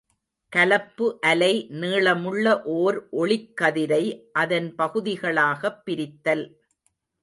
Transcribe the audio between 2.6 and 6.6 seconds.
ஓர் ஒளிக்கதிரை அதன் பகுதிகளாகப் பிரித்தல்.